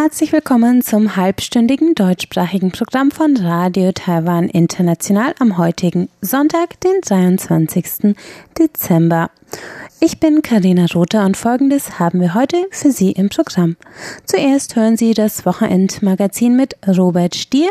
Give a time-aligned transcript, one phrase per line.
[0.00, 8.14] Herzlich willkommen zum halbstündigen deutschsprachigen Programm von Radio Taiwan International am heutigen Sonntag, den 23.
[8.56, 9.28] Dezember.
[9.98, 13.76] Ich bin Karina Rother und folgendes haben wir heute für Sie im Programm.
[14.24, 17.70] Zuerst hören Sie das Wochenendmagazin mit Robert Stier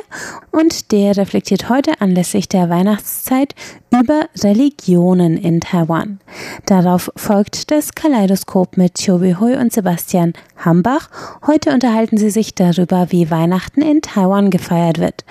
[0.52, 3.56] und der reflektiert heute anlässlich der Weihnachtszeit
[3.90, 6.20] über Religionen in Taiwan.
[6.66, 11.10] Darauf folgt das Kaleidoskop mit Chobi Hui und Sebastian Hambach.
[11.46, 15.24] Heute unterhalten sie sich darüber, wie Weihnachten in Taiwan gefeiert wird.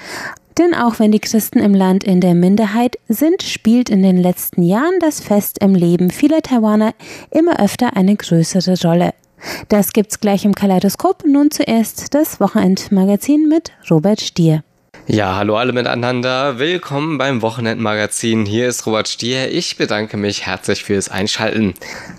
[0.59, 4.63] Denn auch wenn die Christen im Land in der Minderheit sind, spielt in den letzten
[4.63, 6.95] Jahren das Fest im Leben vieler Taiwaner
[7.31, 9.13] immer öfter eine größere Rolle.
[9.69, 11.25] Das gibt's gleich im Kaleidoskop.
[11.27, 14.63] Nun zuerst das Wochenendmagazin mit Robert Stier.
[15.05, 16.59] Ja, hallo alle miteinander.
[16.59, 18.45] Willkommen beim Wochenendmagazin.
[18.45, 19.53] Hier ist Robert Stier.
[19.53, 21.75] Ich bedanke mich herzlich fürs Einschalten.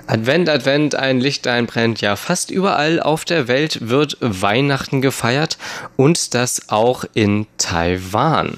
[0.06, 2.00] Advent, Advent, ein Lichtlein brennt.
[2.00, 5.58] Ja, fast überall auf der Welt wird Weihnachten gefeiert
[5.98, 8.54] und das auch in Taiwan.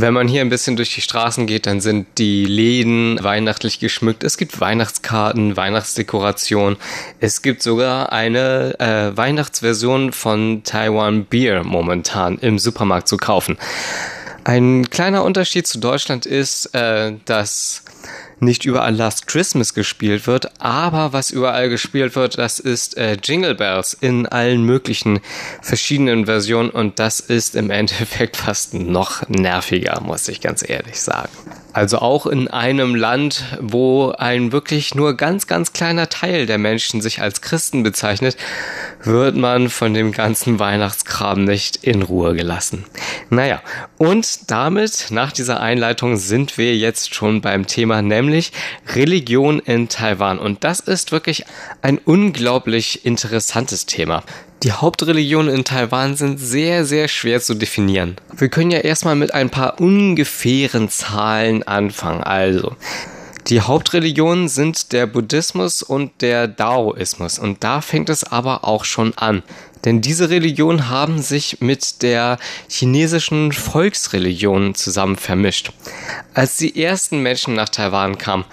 [0.00, 4.22] Wenn man hier ein bisschen durch die Straßen geht, dann sind die Läden weihnachtlich geschmückt.
[4.22, 6.76] Es gibt Weihnachtskarten, Weihnachtsdekoration.
[7.18, 13.58] Es gibt sogar eine äh, Weihnachtsversion von Taiwan Beer momentan im Supermarkt zu kaufen.
[14.44, 17.82] Ein kleiner Unterschied zu Deutschland ist, äh, dass
[18.40, 23.54] nicht überall Last Christmas gespielt wird, aber was überall gespielt wird, das ist äh, Jingle
[23.54, 25.20] Bells in allen möglichen
[25.62, 31.30] verschiedenen Versionen und das ist im Endeffekt fast noch nerviger, muss ich ganz ehrlich sagen.
[31.72, 37.00] Also auch in einem Land, wo ein wirklich nur ganz, ganz kleiner Teil der Menschen
[37.00, 38.36] sich als Christen bezeichnet,
[39.04, 42.84] wird man von dem ganzen Weihnachtskram nicht in Ruhe gelassen.
[43.30, 43.62] Naja,
[43.96, 48.52] und damit, nach dieser Einleitung, sind wir jetzt schon beim Thema, nämlich
[48.94, 50.38] Religion in Taiwan.
[50.38, 51.44] Und das ist wirklich
[51.82, 54.22] ein unglaublich interessantes Thema.
[54.64, 58.16] Die Hauptreligionen in Taiwan sind sehr, sehr schwer zu definieren.
[58.36, 62.24] Wir können ja erstmal mit ein paar ungefähren Zahlen anfangen.
[62.24, 62.74] Also,
[63.48, 67.38] die Hauptreligionen sind der Buddhismus und der Daoismus.
[67.38, 69.42] Und da fängt es aber auch schon an.
[69.84, 75.72] Denn diese Religionen haben sich mit der chinesischen Volksreligion zusammen vermischt.
[76.34, 78.44] Als die ersten Menschen nach Taiwan kamen,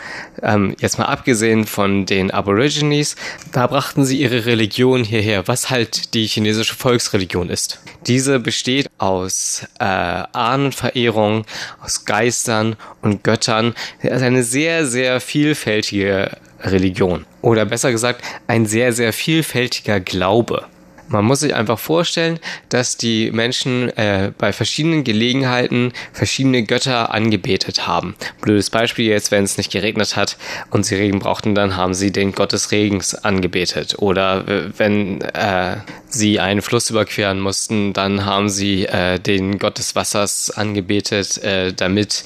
[0.42, 3.16] ähm, jetzt mal abgesehen von den Aborigines,
[3.52, 7.80] da brachten sie ihre Religion hierher, was halt die chinesische Volksreligion ist.
[8.08, 11.46] Diese besteht aus äh, Ahnenverehrung,
[11.82, 13.74] aus Geistern und Göttern.
[14.00, 17.26] Es ist eine sehr, sehr vielfältige Religion.
[17.42, 20.66] Oder besser gesagt, ein sehr, sehr vielfältiger Glaube.
[21.08, 22.40] Man muss sich einfach vorstellen,
[22.70, 28.16] dass die Menschen äh, bei verschiedenen Gelegenheiten verschiedene Götter angebetet haben.
[28.42, 30.38] Blödes Beispiel jetzt, wenn es nicht geregnet hat
[30.72, 33.96] und sie Regen brauchten, dann haben sie den Gott des Regens angebetet.
[34.00, 35.78] Oder äh, wenn äh,
[36.08, 41.74] sie einen Fluss überqueren mussten, dann haben sie äh, den Gott des Wassers angebetet, äh,
[41.74, 42.24] damit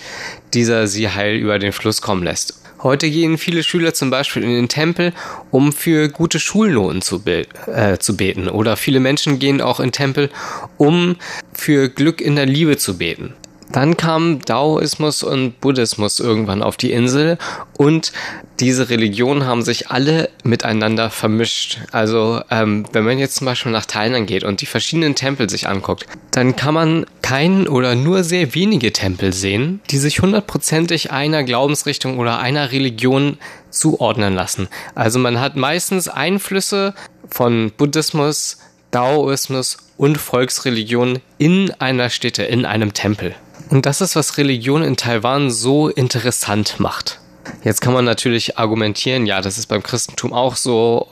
[0.53, 2.59] dieser sie heil über den Fluss kommen lässt.
[2.81, 5.11] Heute gehen viele Schüler zum Beispiel in den Tempel,
[5.51, 8.47] um für gute Schulnoten zu, be äh, zu beten.
[8.47, 10.29] Oder viele Menschen gehen auch in Tempel,
[10.77, 11.17] um
[11.51, 13.33] für Glück in der Liebe zu beten.
[13.71, 17.37] Dann kamen Daoismus und Buddhismus irgendwann auf die Insel
[17.77, 18.11] und
[18.59, 21.79] diese Religionen haben sich alle miteinander vermischt.
[21.91, 25.67] Also ähm, wenn man jetzt zum Beispiel nach Thailand geht und die verschiedenen Tempel sich
[25.67, 31.43] anguckt, dann kann man keinen oder nur sehr wenige Tempel sehen, die sich hundertprozentig einer
[31.43, 33.37] Glaubensrichtung oder einer Religion
[33.69, 34.67] zuordnen lassen.
[34.95, 36.95] Also man hat meistens Einflüsse
[37.29, 38.57] von Buddhismus,
[38.89, 43.35] Daoismus und Volksreligion in einer Stätte, in einem Tempel.
[43.69, 47.19] Und das ist, was Religion in Taiwan so interessant macht.
[47.63, 51.07] Jetzt kann man natürlich argumentieren, ja, das ist beim Christentum auch so.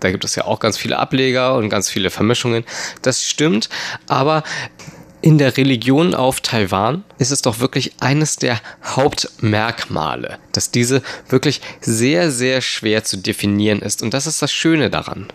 [0.00, 2.64] Da gibt es ja auch ganz viele Ableger und ganz viele Vermischungen.
[3.02, 3.68] Das stimmt,
[4.06, 4.42] aber
[5.22, 11.60] in der Religion auf Taiwan ist es doch wirklich eines der Hauptmerkmale, dass diese wirklich
[11.80, 14.02] sehr, sehr schwer zu definieren ist.
[14.02, 15.28] Und das ist das Schöne daran.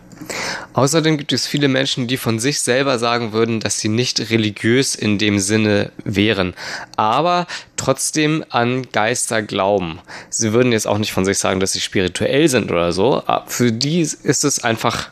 [0.74, 4.96] Außerdem gibt es viele Menschen, die von sich selber sagen würden, dass sie nicht religiös
[4.96, 6.54] in dem Sinne wären,
[6.98, 10.00] aber trotzdem an Geister glauben.
[10.30, 13.24] Sie würden jetzt auch nicht von sich sagen, dass sie spirituell sind oder so.
[13.48, 15.10] Für die ist es einfach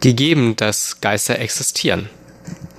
[0.00, 2.08] gegeben, dass Geister existieren.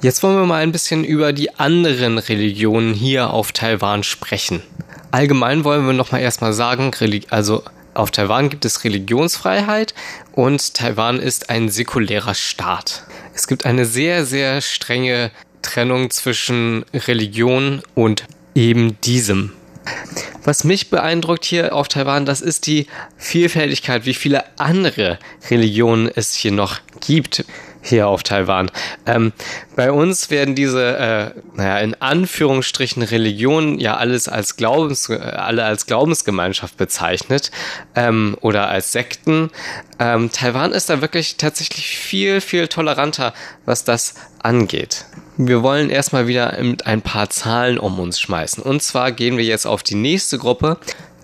[0.01, 4.63] Jetzt wollen wir mal ein bisschen über die anderen Religionen hier auf Taiwan sprechen.
[5.11, 6.91] Allgemein wollen wir nochmal erstmal sagen,
[7.29, 7.63] also
[7.93, 9.93] auf Taiwan gibt es Religionsfreiheit
[10.31, 13.03] und Taiwan ist ein säkulärer Staat.
[13.33, 19.53] Es gibt eine sehr, sehr strenge Trennung zwischen Religion und eben diesem.
[20.43, 26.33] Was mich beeindruckt hier auf Taiwan, das ist die Vielfältigkeit, wie viele andere Religionen es
[26.33, 27.45] hier noch gibt
[27.81, 28.71] hier auf Taiwan.
[29.05, 29.33] Ähm,
[29.75, 35.63] bei uns werden diese, äh, naja, in Anführungsstrichen Religionen ja alles als Glaubens, äh, alle
[35.63, 37.51] als Glaubensgemeinschaft bezeichnet
[37.95, 39.49] ähm, oder als Sekten.
[39.99, 43.33] Ähm, Taiwan ist da wirklich tatsächlich viel, viel toleranter,
[43.65, 45.05] was das angeht.
[45.37, 48.61] Wir wollen erstmal wieder mit ein paar Zahlen um uns schmeißen.
[48.63, 50.77] Und zwar gehen wir jetzt auf die nächste Gruppe.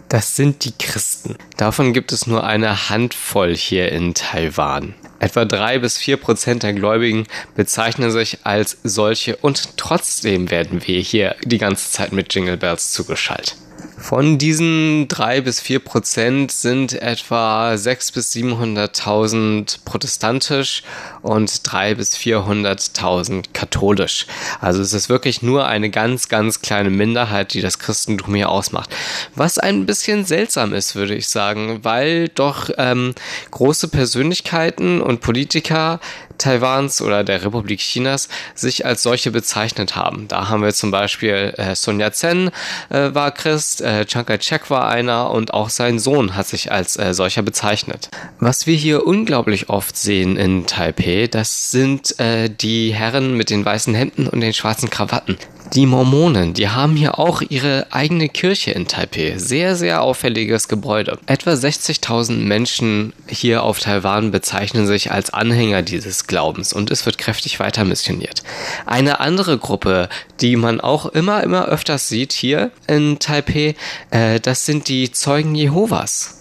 [0.09, 1.36] Das sind die Christen.
[1.57, 4.95] Davon gibt es nur eine Handvoll hier in Taiwan.
[5.28, 11.02] Etwa drei bis vier Prozent der Gläubigen bezeichnen sich als solche und trotzdem werden wir
[11.02, 13.58] hier die ganze Zeit mit Jingle Bells zugeschaltet.
[14.07, 20.83] Von diesen drei bis vier Prozent sind etwa sechs bis 700.000 protestantisch
[21.24, 24.25] und drei bis 400.000 katholisch.
[24.62, 28.95] Also es ist wirklich nur eine ganz, ganz kleine Minderheit, die das Christentum hier ausmacht.
[29.36, 33.13] Was ein bisschen seltsam ist, würde ich sagen, weil doch ähm,
[33.51, 36.00] große Persönlichkeiten und Politiker
[36.38, 40.28] Taiwans oder der Republik Chinas sich als solche bezeichnet haben.
[40.28, 42.51] Da haben wir zum Beispiel äh, Sun Yat-sen
[42.89, 46.98] äh, war Christ, äh, Chiang Kai-shek war einer und auch sein Sohn hat sich als
[46.98, 48.10] äh, solcher bezeichnet.
[48.39, 53.66] Was wir hier unglaublich oft sehen in Taipei, das sind äh, die Herren mit den
[53.66, 55.38] weißen Hemden und den schwarzen Krawatten.
[55.74, 59.34] Die Mormonen, die haben hier auch ihre eigene Kirche in Taipei.
[59.38, 61.19] Sehr, sehr auffälliges Gebäude.
[61.25, 67.18] Etwa 60.000 Menschen hier auf Taiwan bezeichnen sich als Anhänger dieses Glaubens und es wird
[67.18, 68.44] kräftig weiter missioniert.
[68.86, 70.10] Eine andere Gruppe,
[70.40, 73.75] die man auch immer, immer öfters sieht hier in Taipei,
[74.12, 76.40] äh, das sind die Zeugen Jehovas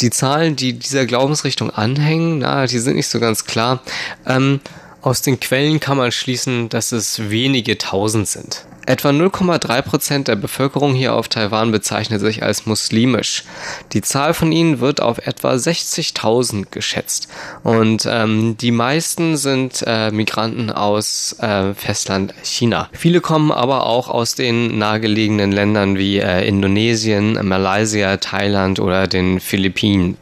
[0.00, 3.82] die Zahlen, die dieser Glaubensrichtung anhängen, na, die sind nicht so ganz klar.
[4.26, 4.60] Ähm,
[5.02, 8.64] aus den Quellen kann man schließen, dass es wenige tausend sind.
[8.84, 13.44] Etwa 0,3 Prozent der Bevölkerung hier auf Taiwan bezeichnet sich als muslimisch.
[13.92, 17.28] Die Zahl von ihnen wird auf etwa 60.000 geschätzt.
[17.62, 22.88] Und ähm, die meisten sind äh, Migranten aus äh, Festland China.
[22.92, 29.38] Viele kommen aber auch aus den nahegelegenen Ländern wie äh, Indonesien, Malaysia, Thailand oder den
[29.38, 30.16] Philippinen.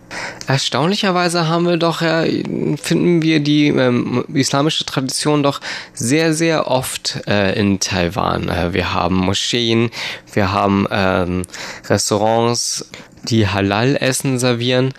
[0.46, 2.42] Erstaunlicherweise haben wir doch, äh,
[2.76, 5.60] finden wir die ähm, islamische Tradition doch
[5.94, 8.48] sehr, sehr oft äh, in Taiwan.
[8.48, 9.90] Äh, wir haben Moscheen,
[10.32, 11.42] wir haben ähm,
[11.88, 12.86] Restaurants,
[13.24, 14.94] die Halal-Essen servieren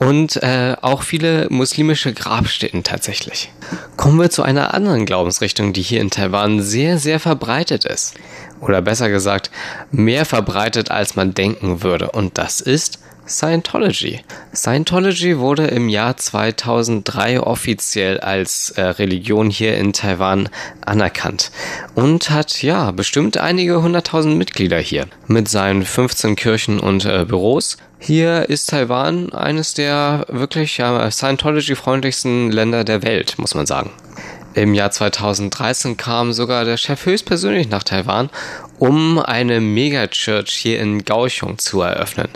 [0.00, 3.52] und äh, auch viele muslimische Grabstätten tatsächlich.
[3.96, 8.14] Kommen wir zu einer anderen Glaubensrichtung, die hier in Taiwan sehr, sehr verbreitet ist.
[8.60, 9.50] Oder besser gesagt,
[9.90, 12.10] mehr verbreitet, als man denken würde.
[12.10, 12.98] Und das ist
[13.30, 14.22] Scientology.
[14.52, 20.48] Scientology wurde im Jahr 2003 offiziell als äh, Religion hier in Taiwan
[20.84, 21.52] anerkannt
[21.94, 27.76] und hat ja bestimmt einige hunderttausend Mitglieder hier mit seinen 15 Kirchen und äh, Büros.
[28.00, 33.92] Hier ist Taiwan eines der wirklich ja, Scientology-freundlichsten Länder der Welt, muss man sagen.
[34.54, 38.30] Im Jahr 2013 kam sogar der Chef höchstpersönlich nach Taiwan
[38.80, 42.28] um eine Megachurch hier in Kaohsiung zu eröffnen.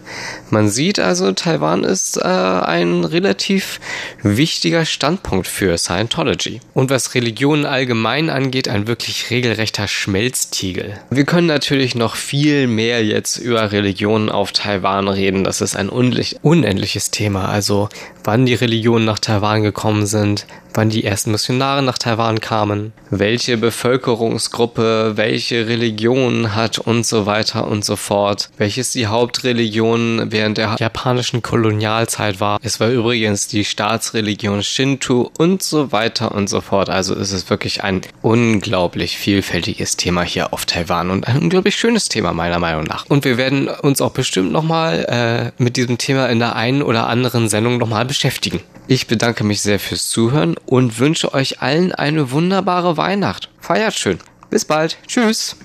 [0.51, 3.81] Man sieht also, Taiwan ist äh, ein relativ
[4.23, 6.61] wichtiger Standpunkt für Scientology.
[6.75, 11.01] Und was Religionen allgemein angeht, ein wirklich regelrechter Schmelztiegel.
[11.09, 15.45] Wir können natürlich noch viel mehr jetzt über Religionen auf Taiwan reden.
[15.45, 17.49] Das ist ein unendliches Thema.
[17.49, 17.89] Also
[18.23, 23.57] wann die Religionen nach Taiwan gekommen sind, wann die ersten Missionare nach Taiwan kamen, welche
[23.57, 30.77] Bevölkerungsgruppe, welche Religion hat und so weiter und so fort, welches die Hauptreligion während der
[30.79, 32.59] japanischen Kolonialzeit war.
[32.63, 36.91] Es war übrigens die Staatsreligion Shinto und so weiter und so fort.
[36.91, 42.09] Also es ist wirklich ein unglaublich vielfältiges Thema hier auf Taiwan und ein unglaublich schönes
[42.09, 43.07] Thema meiner Meinung nach.
[43.09, 47.07] Und wir werden uns auch bestimmt nochmal äh, mit diesem Thema in der einen oder
[47.07, 48.61] anderen Sendung nochmal beschäftigen.
[48.87, 53.51] Ich bedanke mich sehr fürs Zuhören und wünsche euch allen eine wunderbare Weihnacht.
[53.61, 54.19] Feiert schön.
[54.51, 54.99] Bis bald.
[55.07, 55.57] Tschüss.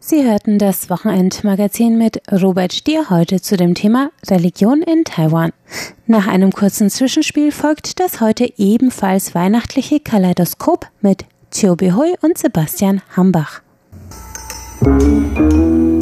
[0.00, 5.52] Sie hörten das Wochenendmagazin mit Robert Stier heute zu dem Thema Religion in Taiwan.
[6.06, 13.02] Nach einem kurzen Zwischenspiel folgt das heute ebenfalls weihnachtliche Kaleidoskop mit Chiu Bihui und Sebastian
[13.16, 13.62] Hambach.
[14.80, 15.95] Musik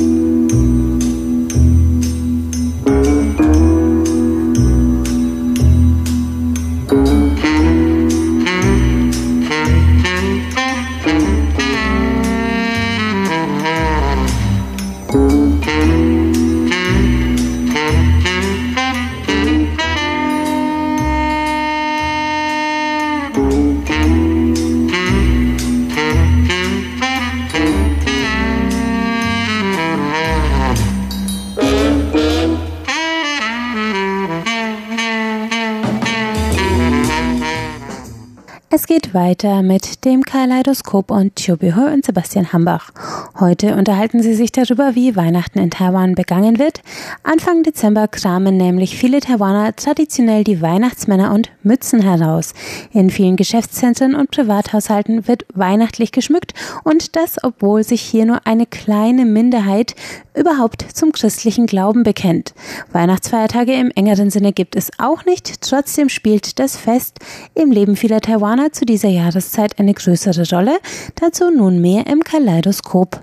[38.95, 42.93] geht weiter mit dem Kaleidoskop und Chubihö und Sebastian Hambach.
[43.41, 46.81] Heute unterhalten sie sich darüber, wie Weihnachten in Taiwan begangen wird.
[47.25, 52.55] Anfang Dezember kramen nämlich viele Taiwaner traditionell die Weihnachtsmänner und Mützen heraus.
[52.93, 58.65] In vielen Geschäftszentren und Privathaushalten wird weihnachtlich geschmückt und das, obwohl sich hier nur eine
[58.65, 59.97] kleine Minderheit
[60.35, 62.55] überhaupt zum christlichen Glauben bekennt.
[62.93, 67.19] Weihnachtsfeiertage im engeren Sinne gibt es auch nicht, trotzdem spielt das Fest
[67.55, 70.79] im Leben vieler Taiwaner zu dieser Jahreszeit eine größere Rolle.
[71.17, 73.21] Dazu nun mehr im Kaleidoskop.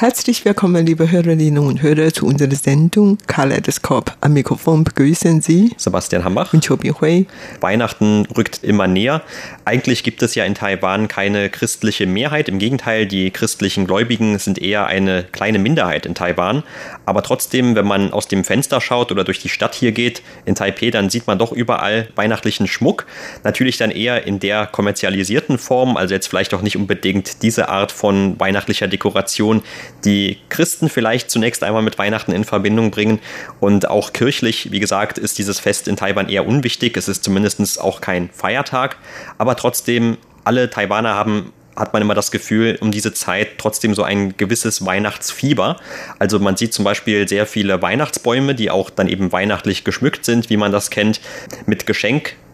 [0.00, 4.14] Herzlich willkommen, liebe Hörerinnen und Hörer, zu unserer Sendung Kaleidoskop.
[4.20, 7.26] Am Mikrofon begrüßen Sie Sebastian Hambach und Chobi Hui.
[7.60, 9.22] Weihnachten rückt immer näher.
[9.64, 12.48] Eigentlich gibt es ja in Taiwan keine christliche Mehrheit.
[12.48, 16.62] Im Gegenteil, die christlichen Gläubigen sind eher eine kleine Minderheit in Taiwan.
[17.04, 20.54] Aber trotzdem, wenn man aus dem Fenster schaut oder durch die Stadt hier geht in
[20.54, 23.04] Taipei, dann sieht man doch überall weihnachtlichen Schmuck.
[23.42, 27.90] Natürlich dann eher in der kommerzialisierten Form, also jetzt vielleicht auch nicht unbedingt diese Art
[27.90, 29.60] von weihnachtlicher Dekoration,
[30.04, 33.20] die Christen vielleicht zunächst einmal mit Weihnachten in Verbindung bringen.
[33.60, 36.96] Und auch kirchlich, wie gesagt, ist dieses Fest in Taiwan eher unwichtig.
[36.96, 38.96] Es ist zumindest auch kein Feiertag.
[39.38, 44.02] Aber trotzdem, alle Taiwaner haben hat man immer das Gefühl, um diese Zeit trotzdem so
[44.02, 45.76] ein gewisses Weihnachtsfieber.
[46.18, 50.50] Also man sieht zum Beispiel sehr viele Weihnachtsbäume, die auch dann eben weihnachtlich geschmückt sind,
[50.50, 51.20] wie man das kennt,
[51.66, 51.86] mit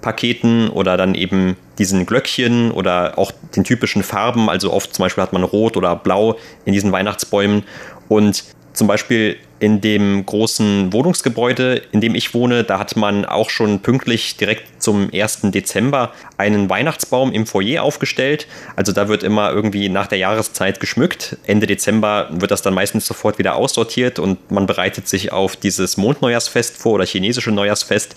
[0.05, 4.49] Geschenkpaketen oder dann eben diesen Glöckchen oder auch den typischen Farben.
[4.51, 7.65] Also oft zum Beispiel hat man Rot oder Blau in diesen Weihnachtsbäumen.
[8.09, 8.45] Und
[8.75, 13.81] zum Beispiel in dem großen Wohnungsgebäude, in dem ich wohne, da hat man auch schon
[13.81, 15.41] pünktlich direkt zum 1.
[15.45, 18.47] Dezember einen Weihnachtsbaum im Foyer aufgestellt.
[18.77, 21.39] Also da wird immer irgendwie nach der Jahreszeit geschmückt.
[21.47, 25.97] Ende Dezember wird das dann meistens sofort wieder aussortiert und man bereitet sich auf dieses
[25.97, 28.15] Mondneujahrsfest vor oder chinesische Neujahrsfest.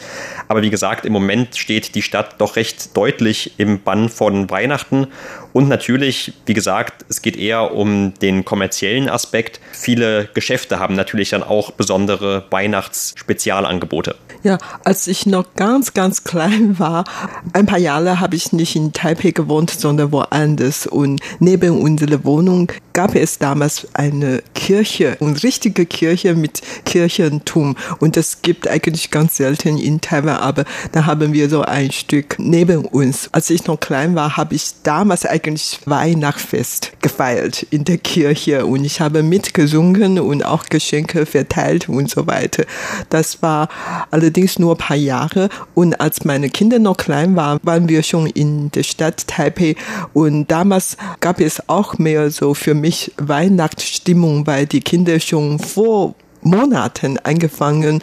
[0.48, 5.08] Aber wie gesagt, im Moment steht die Stadt doch recht deutlich im Bann von Weihnachten.
[5.54, 9.60] Und natürlich, wie gesagt, es geht eher um den kommerziellen Aspekt.
[9.72, 14.16] Viele Geschäfte haben natürlich dann auch besondere Weihnachtsspezialangebote.
[14.44, 17.06] Ja, als ich noch ganz, ganz klein war,
[17.54, 20.88] ein paar Jahre habe ich nicht in Taipei gewohnt, sondern woanders.
[20.88, 27.76] Und neben unserer Wohnung gab es damals eine Kirche, eine richtige Kirche mit Kirchentum.
[28.00, 32.38] Und das gibt eigentlich ganz selten in Taiwan, aber da haben wir so ein Stück
[32.40, 33.30] neben uns.
[33.32, 38.84] Als ich noch klein war, habe ich damals eigentlich Weihnachtsfest gefeiert in der Kirche und
[38.84, 42.66] ich habe mitgesungen und auch Geschenke verteilt und so weiter.
[43.10, 43.70] Das war
[44.12, 48.28] allerdings nur ein paar Jahre und als meine Kinder noch klein waren, waren wir schon
[48.28, 49.76] in der Stadt Taipei
[50.14, 56.16] und damals gab es auch mehr so für mich Weihnachtsstimmung, weil die Kinder schon vor
[56.42, 58.02] Monaten angefangen,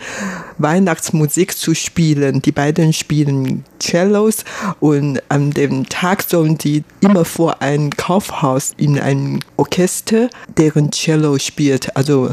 [0.58, 2.42] Weihnachtsmusik zu spielen.
[2.42, 4.44] Die beiden spielen Cellos
[4.80, 11.38] und an dem Tag sollen die immer vor ein Kaufhaus in ein Orchester, deren Cello
[11.38, 11.96] spielt.
[11.96, 12.30] Also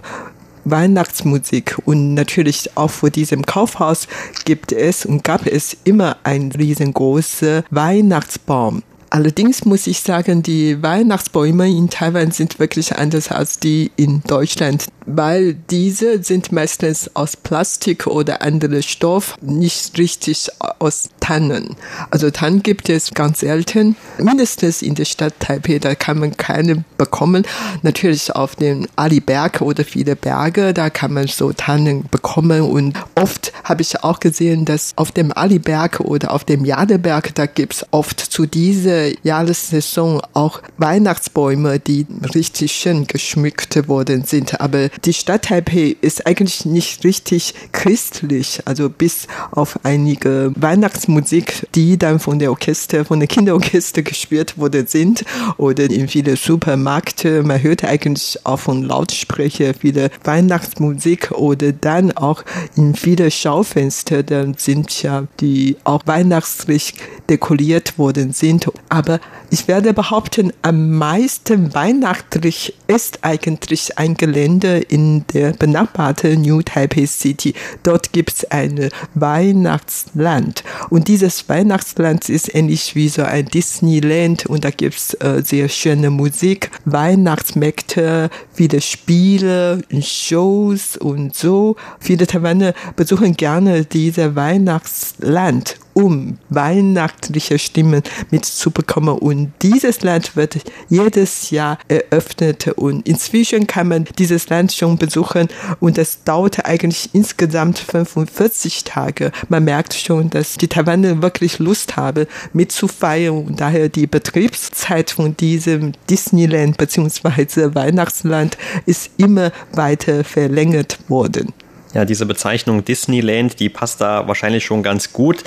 [0.65, 4.07] Weihnachtsmusik und natürlich auch vor diesem Kaufhaus
[4.45, 8.83] gibt es und gab es immer einen riesengroßen Weihnachtsbaum.
[9.13, 14.85] Allerdings muss ich sagen, die Weihnachtsbäume in Taiwan sind wirklich anders als die in Deutschland,
[15.05, 20.47] weil diese sind meistens aus Plastik oder anderem Stoff, nicht richtig
[20.79, 21.75] aus Tannen.
[22.09, 26.85] Also Tannen gibt es ganz selten, mindestens in der Stadt Taipei, da kann man keine
[26.97, 27.45] bekommen.
[27.81, 33.51] Natürlich auf dem Ali-Berg oder viele Berge, da kann man so Tannen bekommen und oft
[33.65, 38.21] habe ich auch gesehen, dass auf dem Ali-Berg oder auf dem Jadeberg, da gibt's oft
[38.21, 42.05] zu dieser Jahressaison auch Weihnachtsbäume, die
[42.35, 44.59] richtig schön geschmückt worden sind.
[44.61, 48.61] Aber die Stadt Taipei ist eigentlich nicht richtig christlich.
[48.65, 54.87] Also bis auf einige Weihnachtsmusik, die dann von der Orchester, von der Kinderorchester gespielt worden
[54.87, 55.25] sind
[55.57, 57.43] oder in viele Supermärkte.
[57.43, 62.43] Man hört eigentlich auch von Lautsprecher viele Weihnachtsmusik oder dann auch
[62.75, 66.93] in viele Schaufenster, dann sind ja die auch weihnachtlich
[67.29, 68.67] dekoriert worden sind.
[68.91, 69.21] Aber
[69.53, 77.05] ich werde behaupten, am meisten weihnachtlich ist eigentlich ein Gelände in der benachbarten New Taipei
[77.05, 77.53] City.
[77.83, 80.63] Dort gibt es ein Weihnachtsland.
[80.89, 85.67] Und dieses Weihnachtsland ist ähnlich wie so ein Disneyland und da gibt es äh, sehr
[85.67, 91.75] schöne Musik, Weihnachtsmärkte, viele Spiele, Shows und so.
[91.99, 99.17] Viele Taiwaner besuchen gerne dieses Weihnachtsland um weihnachtliche Stimmen mitzubekommen.
[99.17, 100.57] Und dieses Land wird
[100.89, 105.47] jedes Jahr eröffnet und inzwischen kann man dieses Land schon besuchen
[105.79, 109.31] und es dauert eigentlich insgesamt 45 Tage.
[109.49, 115.35] Man merkt schon, dass die Taiwaner wirklich Lust haben, mitzufeiern und daher die Betriebszeit von
[115.37, 117.75] diesem Disneyland bzw.
[117.75, 121.53] Weihnachtsland ist immer weiter verlängert worden.
[121.93, 125.43] Ja, diese Bezeichnung Disneyland, die passt da wahrscheinlich schon ganz gut.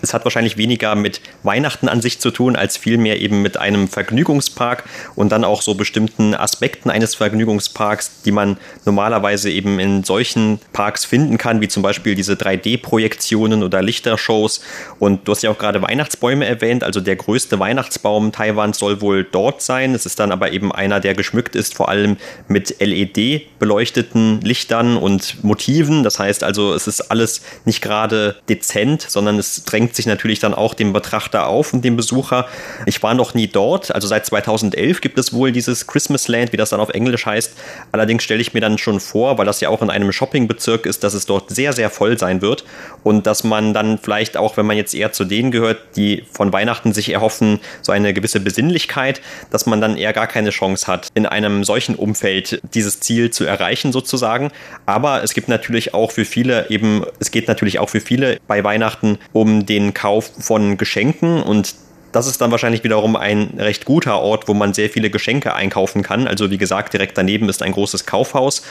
[0.00, 3.88] Es hat wahrscheinlich weniger mit Weihnachten an sich zu tun, als vielmehr eben mit einem
[3.88, 4.84] Vergnügungspark
[5.16, 11.04] und dann auch so bestimmten Aspekten eines Vergnügungsparks, die man normalerweise eben in solchen Parks
[11.04, 14.60] finden kann, wie zum Beispiel diese 3D-Projektionen oder Lichtershows.
[15.00, 19.24] Und du hast ja auch gerade Weihnachtsbäume erwähnt, also der größte Weihnachtsbaum Taiwans soll wohl
[19.24, 19.96] dort sein.
[19.96, 24.96] Es ist dann aber eben einer, der geschmückt ist, vor allem mit LED beleuchteten Lichtern
[24.96, 26.02] und Motiven Alternativen.
[26.02, 30.54] Das heißt also, es ist alles nicht gerade dezent, sondern es drängt sich natürlich dann
[30.54, 32.46] auch dem Betrachter auf und dem Besucher.
[32.86, 33.94] Ich war noch nie dort.
[33.94, 37.52] Also seit 2011 gibt es wohl dieses Christmas Land, wie das dann auf Englisch heißt.
[37.92, 41.02] Allerdings stelle ich mir dann schon vor, weil das ja auch in einem Shoppingbezirk ist,
[41.04, 42.64] dass es dort sehr, sehr voll sein wird
[43.02, 46.52] und dass man dann vielleicht auch, wenn man jetzt eher zu denen gehört, die von
[46.52, 51.08] Weihnachten sich erhoffen, so eine gewisse Besinnlichkeit, dass man dann eher gar keine Chance hat,
[51.14, 54.50] in einem solchen Umfeld dieses Ziel zu erreichen sozusagen.
[54.86, 58.38] Aber es gibt natürlich natürlich auch für viele eben, es geht natürlich auch für viele
[58.48, 61.74] bei Weihnachten um den Kauf von Geschenken und
[62.12, 66.02] das ist dann wahrscheinlich wiederum ein recht guter Ort, wo man sehr viele Geschenke einkaufen
[66.02, 66.26] kann.
[66.26, 68.62] Also wie gesagt, direkt daneben ist ein großes Kaufhaus.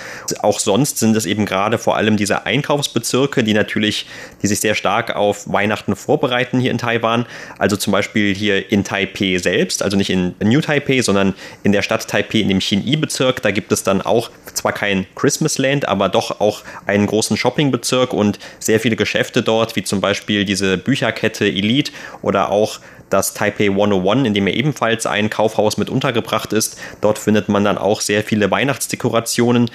[0.41, 4.07] Auch sonst sind es eben gerade vor allem diese Einkaufsbezirke, die natürlich,
[4.41, 7.25] die sich sehr stark auf Weihnachten vorbereiten hier in Taiwan.
[7.59, 11.81] Also zum Beispiel hier in Taipei selbst, also nicht in New Taipei, sondern in der
[11.81, 13.41] Stadt Taipei in dem Xin-I-Bezirk.
[13.41, 18.13] Da gibt es dann auch zwar kein Christmas Land, aber doch auch einen großen Shoppingbezirk
[18.13, 21.91] und sehr viele Geschäfte dort, wie zum Beispiel diese Bücherkette Elite
[22.21, 26.77] oder auch das Taipei 101, in dem er ebenfalls ein Kaufhaus mit untergebracht ist.
[27.01, 29.69] Dort findet man dann auch sehr viele Weihnachtsdekorationen.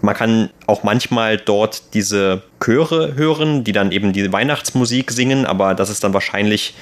[0.00, 5.74] Man kann auch manchmal dort diese Chöre hören, die dann eben die Weihnachtsmusik singen, aber
[5.74, 6.74] das ist dann wahrscheinlich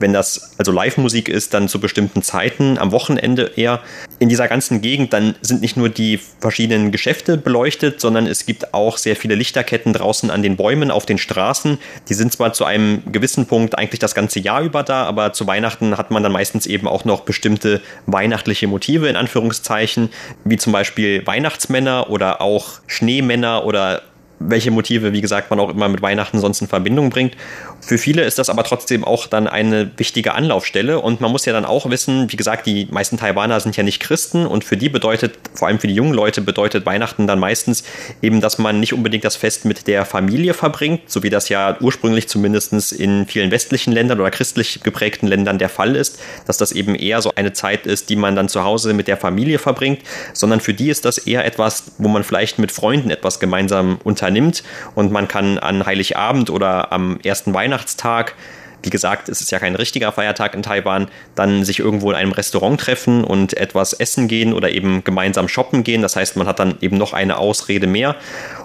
[0.00, 3.80] wenn das also Live-Musik ist, dann zu bestimmten Zeiten, am Wochenende eher.
[4.18, 8.74] In dieser ganzen Gegend dann sind nicht nur die verschiedenen Geschäfte beleuchtet, sondern es gibt
[8.74, 11.78] auch sehr viele Lichterketten draußen an den Bäumen, auf den Straßen.
[12.08, 15.46] Die sind zwar zu einem gewissen Punkt eigentlich das ganze Jahr über da, aber zu
[15.46, 20.08] Weihnachten hat man dann meistens eben auch noch bestimmte weihnachtliche Motive in Anführungszeichen,
[20.44, 24.02] wie zum Beispiel Weihnachtsmänner oder auch Schneemänner oder
[24.40, 27.36] welche Motive, wie gesagt, man auch immer mit Weihnachten sonst in Verbindung bringt.
[27.80, 31.52] Für viele ist das aber trotzdem auch dann eine wichtige Anlaufstelle und man muss ja
[31.52, 34.88] dann auch wissen, wie gesagt, die meisten Taiwaner sind ja nicht Christen und für die
[34.88, 37.84] bedeutet, vor allem für die jungen Leute, bedeutet Weihnachten dann meistens
[38.20, 41.76] eben, dass man nicht unbedingt das Fest mit der Familie verbringt, so wie das ja
[41.80, 46.72] ursprünglich zumindest in vielen westlichen Ländern oder christlich geprägten Ländern der Fall ist, dass das
[46.72, 50.00] eben eher so eine Zeit ist, die man dann zu Hause mit der Familie verbringt,
[50.32, 54.40] sondern für die ist das eher etwas, wo man vielleicht mit Freunden etwas gemeinsam unternimmt
[54.40, 54.62] nimmt
[54.94, 58.34] und man kann an Heiligabend oder am ersten Weihnachtstag
[58.82, 62.32] wie gesagt, es ist ja kein richtiger Feiertag in Taiwan, dann sich irgendwo in einem
[62.32, 66.02] Restaurant treffen und etwas essen gehen oder eben gemeinsam shoppen gehen.
[66.02, 68.16] Das heißt, man hat dann eben noch eine Ausrede mehr.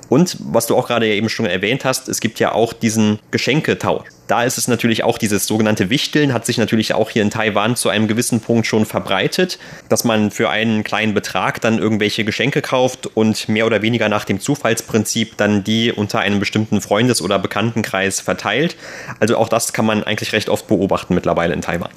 [0.08, 4.08] Und was du auch gerade eben schon erwähnt hast, es gibt ja auch diesen Geschenketausch.
[4.28, 7.76] Da ist es natürlich auch dieses sogenannte Wichteln, hat sich natürlich auch hier in Taiwan
[7.76, 12.62] zu einem gewissen Punkt schon verbreitet, dass man für einen kleinen Betrag dann irgendwelche Geschenke
[12.62, 17.38] kauft und mehr oder weniger nach dem Zufallsprinzip dann die unter einem bestimmten Freundes- oder
[17.38, 18.76] Bekanntenkreis verteilt.
[19.20, 21.90] Also auch das kann man eigentlich recht oft beobachten mittlerweile in Taiwan.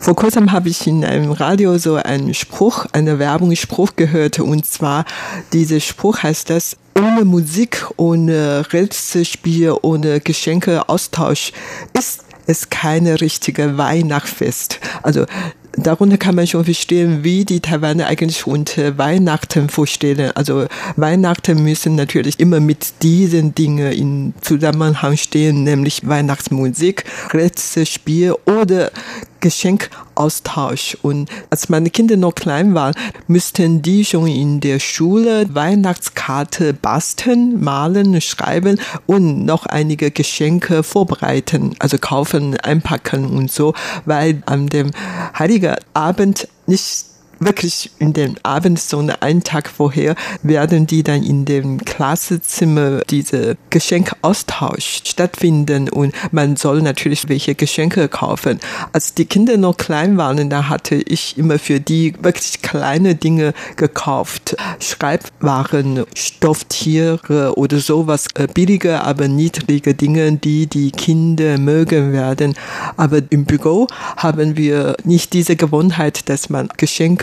[0.00, 4.66] Vor kurzem habe ich in einem Radio so einen Spruch, eine Werbung, Spruch gehört und
[4.66, 5.04] zwar
[5.52, 11.52] dieser Spruch heißt das, ohne Musik, ohne Rätselspiel, ohne Geschenke, Austausch
[11.92, 14.78] ist es keine richtige Weihnachtsfest.
[15.02, 15.26] Also
[15.76, 20.30] darunter kann man schon verstehen, wie die Taiwaner eigentlich unter Weihnachten vorstellen.
[20.34, 27.04] Also Weihnachten müssen natürlich immer mit diesen Dingen in Zusammenhang stehen, nämlich Weihnachtsmusik,
[27.34, 28.90] Rätselspiel oder
[29.46, 30.96] Geschenkaustausch.
[31.02, 32.94] Und als meine Kinder noch klein waren,
[33.28, 41.76] müssten die schon in der Schule Weihnachtskarte basteln, malen, schreiben und noch einige Geschenke vorbereiten,
[41.78, 43.72] also kaufen, einpacken und so,
[44.04, 44.90] weil an dem
[45.38, 51.44] Heiligen Abend nicht wirklich in den Abend, so einen Tag vorher, werden die dann in
[51.44, 58.60] dem Klassenzimmer diese Geschenkaustausch stattfinden und man soll natürlich welche Geschenke kaufen.
[58.92, 63.52] Als die Kinder noch klein waren, da hatte ich immer für die wirklich kleine Dinge
[63.76, 64.56] gekauft.
[64.80, 72.54] Schreibwaren, Stofftiere oder sowas, äh, billige, aber niedrige Dinge, die die Kinder mögen werden.
[72.96, 76.68] Aber im Büro haben wir nicht diese Gewohnheit, dass man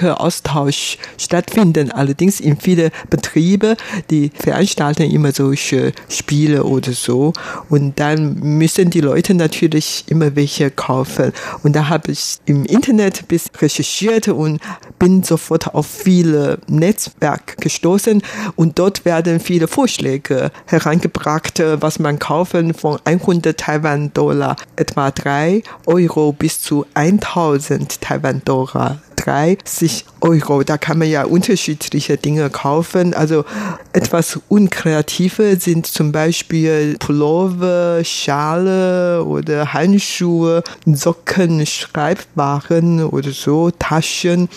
[0.03, 1.91] Geschenkeaustausch stattfinden.
[1.91, 3.77] Allerdings in viele Betriebe,
[4.09, 7.33] die veranstalten immer solche Spiele oder so.
[7.69, 11.31] Und dann müssen die Leute natürlich immer welche kaufen.
[11.63, 14.59] Und da habe ich im Internet bis recherchiert und
[14.99, 18.21] bin sofort auf viele Netzwerke gestoßen.
[18.55, 26.33] Und dort werden viele Vorschläge hereingebracht, was man kaufen von 100 Taiwan-Dollar, etwa 3 Euro
[26.33, 30.63] bis zu 1000 Taiwan-Dollar 30 Euro.
[30.63, 33.13] Da kann man ja unterschiedliche Dinge kaufen.
[33.13, 33.45] Also
[33.93, 44.49] etwas unkreative sind zum Beispiel Pullover, Schale oder Handschuhe, Socken, Schreibwaren oder so, Taschen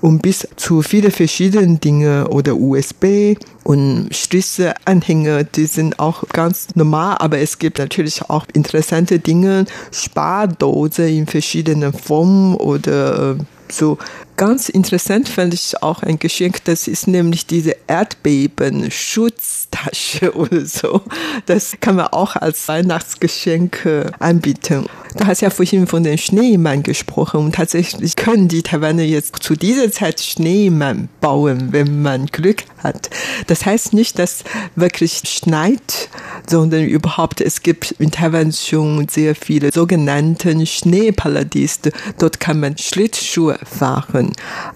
[0.00, 7.16] und bis zu viele verschiedene Dinge oder USB und Schlüsselanhänger, die sind auch ganz normal,
[7.18, 13.36] aber es gibt natürlich auch interessante Dinge, Spardose in verschiedenen Formen oder äh,
[13.68, 13.98] so
[14.36, 21.02] ganz interessant fand ich auch ein Geschenk, das ist nämlich diese Erdbeben-Schutztasche oder so.
[21.46, 23.86] Das kann man auch als Weihnachtsgeschenk
[24.18, 24.84] anbieten.
[25.16, 29.54] Du hast ja vorhin von den Schneemann gesprochen und tatsächlich können die Taiwaner jetzt zu
[29.54, 33.10] dieser Zeit Schneemann bauen, wenn man Glück hat.
[33.46, 34.42] Das heißt nicht, dass
[34.74, 36.08] wirklich schneit,
[36.48, 41.92] sondern überhaupt es gibt in Taiwan schon sehr viele sogenannten Schneeparadiese.
[42.18, 44.23] Dort kann man Schlittschuhe fahren,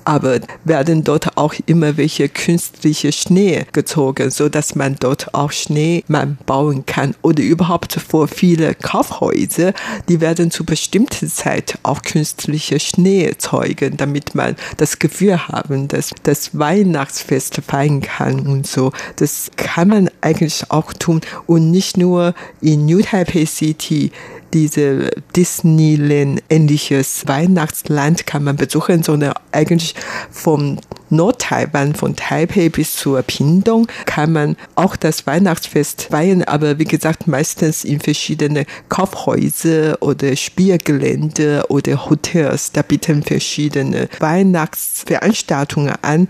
[0.04, 6.38] aber werden dort auch immer welche künstliche Schnee gezogen, so dass man dort auch Schneemann
[6.46, 9.72] bauen kann oder überhaupt vor viele Kaufhäuser,
[10.08, 15.88] die werden werden zu bestimmter Zeit auch künstliche Schnee zeugen, damit man das Gefühl haben,
[15.88, 18.92] dass das Weihnachtsfest feiern kann und so.
[19.16, 24.12] Das kann man eigentlich auch tun und nicht nur in New Taipei City
[24.52, 29.94] diese Disneyland-ähnliches Weihnachtsland kann man besuchen, sondern eigentlich
[30.30, 30.78] vom
[31.10, 37.26] Nordtaiwan, von Taipei bis zur Pingdong, kann man auch das Weihnachtsfest feiern, aber wie gesagt,
[37.26, 42.72] meistens in verschiedene Kaufhäuser oder Spielgelände oder Hotels.
[42.72, 46.28] Da bieten verschiedene Weihnachtsveranstaltungen an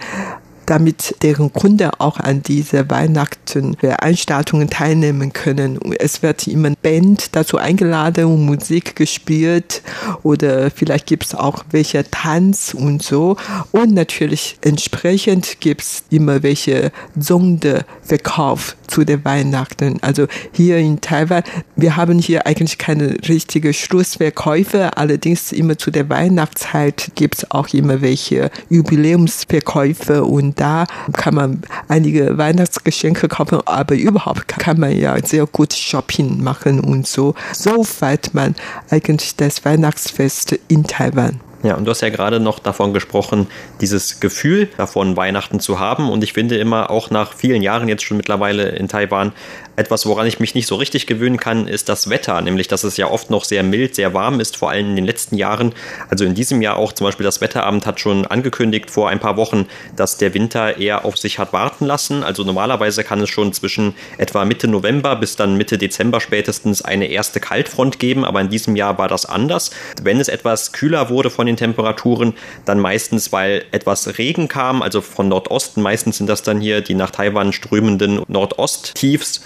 [0.68, 5.78] damit deren Kunden auch an diese Weihnachtenveranstaltungen teilnehmen können.
[5.98, 9.83] Es wird immer Band dazu eingeladen und Musik gespielt
[10.22, 13.37] oder vielleicht gibt es auch welche Tanz und so.
[13.72, 19.98] Und natürlich entsprechend gibt es immer welche Sonderverkauf zu den Weihnachten.
[20.03, 21.42] Also hier in Taiwan,
[21.77, 27.68] wir haben hier eigentlich keine richtige Schlussverkäufe, allerdings immer zu der Weihnachtszeit gibt es auch
[27.68, 35.16] immer welche Jubiläumsverkäufe und da kann man einige Weihnachtsgeschenke kaufen, aber überhaupt kann man ja
[35.24, 37.35] sehr gut Shopping machen und so.
[37.53, 38.55] So feiert man
[38.90, 41.40] eigentlich das Weihnachtsfest in Taiwan.
[41.64, 43.49] Ja, und du hast ja gerade noch davon gesprochen,
[43.81, 46.09] dieses Gefühl davon, Weihnachten zu haben.
[46.09, 49.33] Und ich finde immer, auch nach vielen Jahren jetzt schon mittlerweile in Taiwan,
[49.79, 52.97] etwas, woran ich mich nicht so richtig gewöhnen kann, ist das Wetter, nämlich dass es
[52.97, 55.73] ja oft noch sehr mild, sehr warm ist, vor allem in den letzten Jahren.
[56.11, 59.37] Also in diesem Jahr auch zum Beispiel das Wetteramt hat schon angekündigt vor ein paar
[59.37, 62.25] Wochen, dass der Winter eher auf sich hat warten lassen.
[62.25, 67.07] Also normalerweise kann es schon zwischen etwa Mitte November bis dann Mitte Dezember spätestens eine
[67.07, 69.71] erste Kaltfront geben, aber in diesem Jahr war das anders.
[70.03, 72.34] Wenn es etwas kühler wurde von den Temperaturen,
[72.64, 76.94] dann meistens, weil etwas Regen kam, also von Nordosten, meistens sind das dann hier die
[76.94, 79.44] nach Taiwan strömenden Nordosttiefs.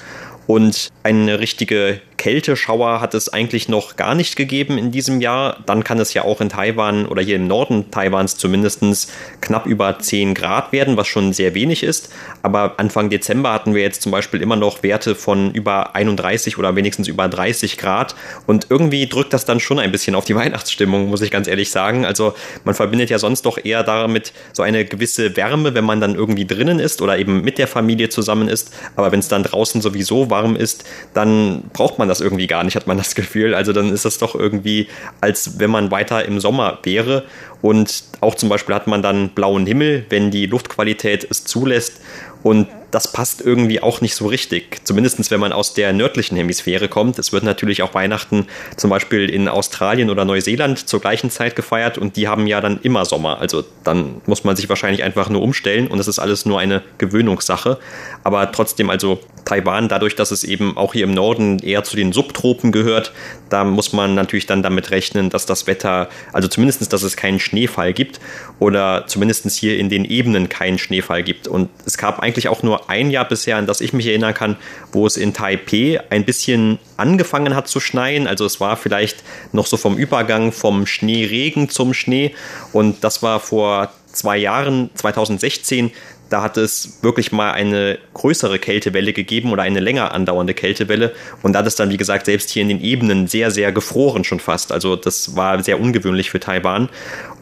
[0.48, 5.56] Und eine richtige Kälteschauer hat es eigentlich noch gar nicht gegeben in diesem Jahr.
[5.66, 9.98] Dann kann es ja auch in Taiwan oder hier im Norden Taiwans zumindest knapp über
[9.98, 12.12] 10 Grad werden, was schon sehr wenig ist.
[12.42, 16.76] Aber Anfang Dezember hatten wir jetzt zum Beispiel immer noch Werte von über 31 oder
[16.76, 18.14] wenigstens über 30 Grad.
[18.46, 21.72] Und irgendwie drückt das dann schon ein bisschen auf die Weihnachtsstimmung, muss ich ganz ehrlich
[21.72, 22.04] sagen.
[22.04, 26.14] Also man verbindet ja sonst doch eher damit so eine gewisse Wärme, wenn man dann
[26.14, 28.72] irgendwie drinnen ist oder eben mit der Familie zusammen ist.
[28.94, 32.64] Aber wenn es dann draußen sowieso warm ist, dann braucht man das das irgendwie gar
[32.64, 33.54] nicht, hat man das Gefühl.
[33.54, 34.88] Also dann ist das doch irgendwie,
[35.20, 37.24] als wenn man weiter im Sommer wäre.
[37.60, 42.00] Und auch zum Beispiel hat man dann blauen Himmel, wenn die Luftqualität es zulässt.
[42.42, 44.80] Und das passt irgendwie auch nicht so richtig.
[44.84, 47.18] Zumindest wenn man aus der nördlichen Hemisphäre kommt.
[47.18, 51.96] Es wird natürlich auch Weihnachten zum Beispiel in Australien oder Neuseeland zur gleichen Zeit gefeiert
[51.96, 53.38] und die haben ja dann immer Sommer.
[53.40, 56.82] Also dann muss man sich wahrscheinlich einfach nur umstellen und es ist alles nur eine
[56.98, 57.78] Gewöhnungssache.
[58.24, 62.12] Aber trotzdem, also Taiwan, dadurch, dass es eben auch hier im Norden eher zu den
[62.12, 63.12] Subtropen gehört,
[63.48, 67.40] da muss man natürlich dann damit rechnen, dass das Wetter, also zumindest, dass es keinen
[67.40, 68.20] Schneefall gibt
[68.58, 71.48] oder zumindest hier in den Ebenen keinen Schneefall gibt.
[71.48, 74.56] Und es gab eigentlich auch nur ein Jahr bisher, an das ich mich erinnern kann,
[74.92, 78.26] wo es in Taipei ein bisschen angefangen hat zu schneien.
[78.26, 82.34] Also es war vielleicht noch so vom Übergang vom Schneeregen zum Schnee.
[82.72, 85.90] Und das war vor zwei Jahren, 2016,
[86.32, 91.12] da hat es wirklich mal eine größere Kältewelle gegeben oder eine länger andauernde Kältewelle.
[91.42, 94.24] Und da hat es dann, wie gesagt, selbst hier in den Ebenen sehr, sehr gefroren
[94.24, 94.72] schon fast.
[94.72, 96.88] Also das war sehr ungewöhnlich für Taiwan.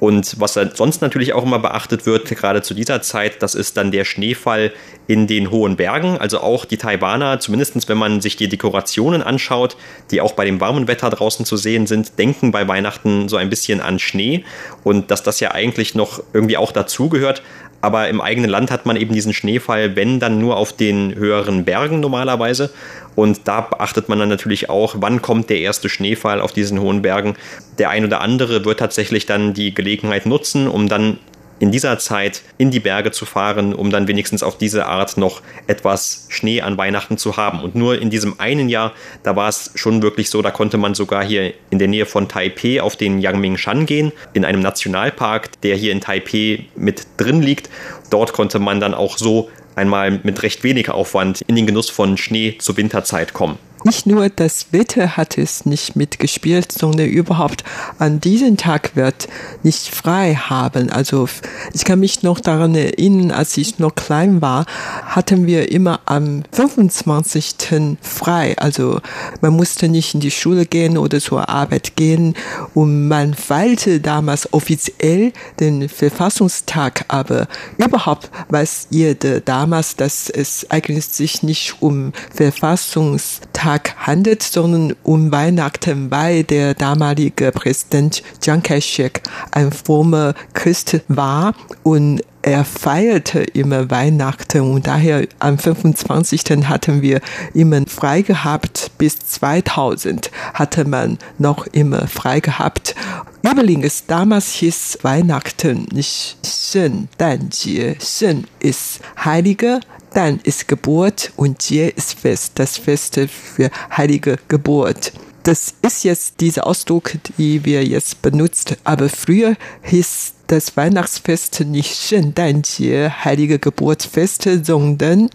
[0.00, 3.92] Und was sonst natürlich auch immer beachtet wird, gerade zu dieser Zeit, das ist dann
[3.92, 4.72] der Schneefall
[5.06, 6.18] in den hohen Bergen.
[6.18, 9.76] Also auch die Taiwaner, zumindest wenn man sich die Dekorationen anschaut,
[10.10, 13.50] die auch bei dem warmen Wetter draußen zu sehen sind, denken bei Weihnachten so ein
[13.50, 14.44] bisschen an Schnee.
[14.82, 17.42] Und dass das ja eigentlich noch irgendwie auch dazugehört.
[17.80, 21.64] Aber im eigenen Land hat man eben diesen Schneefall, wenn dann nur auf den höheren
[21.64, 22.70] Bergen normalerweise.
[23.14, 27.02] Und da beachtet man dann natürlich auch, wann kommt der erste Schneefall auf diesen hohen
[27.02, 27.36] Bergen.
[27.78, 31.18] Der ein oder andere wird tatsächlich dann die Gelegenheit nutzen, um dann
[31.60, 35.42] in dieser Zeit in die Berge zu fahren, um dann wenigstens auf diese Art noch
[35.68, 37.60] etwas Schnee an Weihnachten zu haben.
[37.60, 38.92] Und nur in diesem einen Jahr,
[39.22, 42.28] da war es schon wirklich so, da konnte man sogar hier in der Nähe von
[42.28, 47.68] Taipei auf den Yangmingshan gehen, in einem Nationalpark, der hier in Taipei mit drin liegt.
[48.08, 52.16] Dort konnte man dann auch so einmal mit recht wenig Aufwand in den Genuss von
[52.16, 57.64] Schnee zur Winterzeit kommen nicht nur das Wetter hat es nicht mitgespielt, sondern überhaupt
[57.98, 59.28] an diesem Tag wird
[59.62, 60.90] nicht frei haben.
[60.90, 61.28] Also
[61.72, 64.66] ich kann mich noch daran erinnern, als ich noch klein war,
[65.06, 67.96] hatten wir immer am 25.
[68.02, 68.56] frei.
[68.58, 69.00] Also
[69.40, 72.34] man musste nicht in die Schule gehen oder zur Arbeit gehen
[72.74, 81.06] und man feilte damals offiziell den Verfassungstag, aber überhaupt weiß jeder damals, dass es eigentlich
[81.06, 89.22] sich nicht um Verfassungstag Tag handelt, sondern um Weihnachten, weil der damalige Präsident Chiang Kai-shek
[89.52, 91.54] ein frommer Christ war
[91.84, 96.66] und er feierte immer Weihnachten und daher am 25.
[96.66, 97.20] hatten wir
[97.54, 98.90] immer frei gehabt.
[98.98, 102.96] Bis 2000 hatte man noch immer frei gehabt.
[103.42, 107.94] Übrigens, damals hieß Weihnachten nicht Shen Dan Jie.
[108.00, 109.80] Shen ist Heiliger,
[110.14, 115.12] dann ist Geburt und Jie ist Fest, das Feste für heilige Geburt.
[115.42, 121.96] Das ist jetzt dieser Ausdruck, die wir jetzt benutzt, aber früher hieß das Weihnachtsfest nicht
[121.96, 125.30] Shendanjie, heilige Geburtsfest, sondern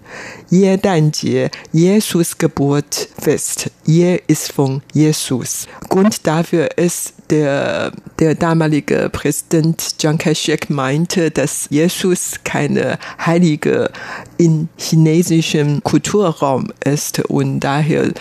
[0.50, 3.72] Jedanjie, Jesus Geburtfest.
[3.86, 5.68] Je ist von Jesus.
[5.90, 13.90] Grund dafür ist, der, der damalige Präsident Chiang Kai-shek meinte, dass Jesus keine Heilige
[14.38, 18.12] in chinesischem Kulturraum ist und daher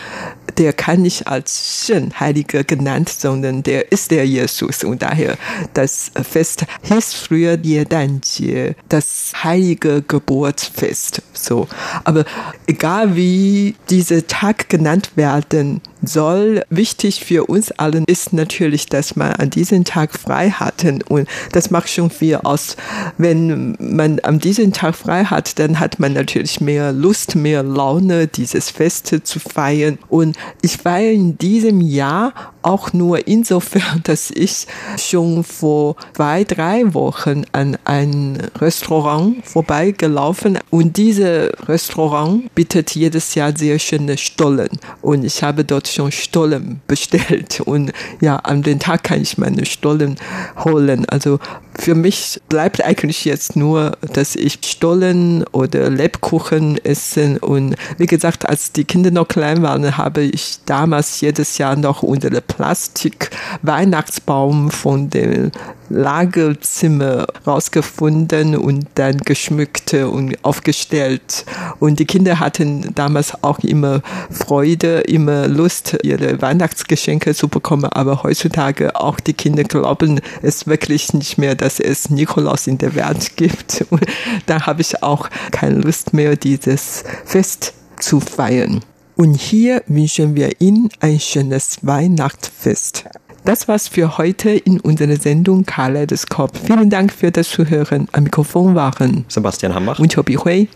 [0.58, 5.36] der kann nicht als Shen Heiliger genannt, sondern der ist der Jesus und daher
[5.74, 11.22] das Fest hieß früher Jedanjie, das heilige Geburtsfest.
[11.32, 11.68] So.
[12.04, 12.24] Aber
[12.66, 19.32] egal wie diese Tag genannt werden soll, wichtig für uns allen ist natürlich, dass man
[19.32, 20.84] an diesem Tag frei hat.
[21.08, 22.76] Und das macht schon viel aus.
[23.18, 28.26] Wenn man an diesem Tag frei hat, dann hat man natürlich mehr Lust, mehr Laune,
[28.26, 29.98] dieses Fest zu feiern.
[30.08, 34.66] Und ich feiere in diesem Jahr auch nur insofern, dass ich
[34.98, 43.56] schon vor zwei, drei Wochen an ein Restaurant vorbeigelaufen und dieses Restaurant bietet jedes Jahr
[43.56, 44.70] sehr schöne Stollen
[45.02, 49.66] und ich habe dort schon Stollen bestellt und ja, an den Tag kann ich meine
[49.66, 50.16] Stollen
[50.64, 51.04] holen.
[51.06, 51.38] Also
[51.76, 57.38] für mich bleibt eigentlich jetzt nur, dass ich Stollen oder Lebkuchen essen.
[57.38, 62.02] Und wie gesagt, als die Kinder noch klein waren, habe ich damals jedes Jahr noch
[62.02, 65.50] unter der Plastik-Weihnachtsbaum von dem
[65.88, 71.44] Lagerzimmer rausgefunden und dann geschmückt und aufgestellt.
[71.80, 77.86] Und die Kinder hatten damals auch immer Freude, immer Lust, ihre Weihnachtsgeschenke zu bekommen.
[77.86, 82.94] Aber heutzutage auch die Kinder glauben es wirklich nicht mehr, dass es Nikolaus in der
[82.94, 83.84] Welt gibt.
[83.90, 84.04] Und
[84.46, 88.80] da habe ich auch keine Lust mehr, dieses Fest zu feiern.
[89.16, 93.04] Und hier wünschen wir Ihnen ein schönes Weihnachtsfest.
[93.44, 96.56] Das war's für heute in unserer Sendung Kaleidoskop.
[96.56, 98.08] Vielen Dank für das Zuhören.
[98.12, 100.68] Am Mikrofon waren Sebastian Hambach und Chobi Hui.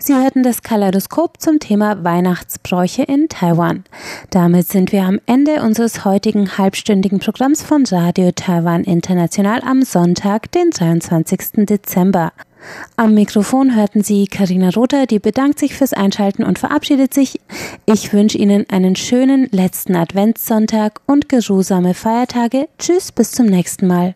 [0.00, 3.84] Sie hörten das Kaleidoskop zum Thema Weihnachtsbräuche in Taiwan.
[4.30, 10.50] Damit sind wir am Ende unseres heutigen halbstündigen Programms von Radio Taiwan International am Sonntag,
[10.50, 11.66] den 23.
[11.66, 12.32] Dezember.
[12.96, 17.40] Am Mikrofon hörten Sie Karina Rother, die bedankt sich fürs Einschalten und verabschiedet sich.
[17.86, 22.68] Ich wünsche Ihnen einen schönen letzten Adventssonntag und geruhsame Feiertage.
[22.78, 24.14] Tschüss, bis zum nächsten Mal.